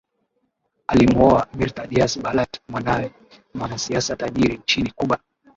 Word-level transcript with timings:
alimuoa 0.87 1.47
Mirta 1.53 1.87
DiazBalart 1.87 2.61
mwanae 2.69 3.11
mwanasiasa 3.53 4.15
tajiri 4.15 4.57
nchini 4.57 4.91
Cuba 4.91 5.19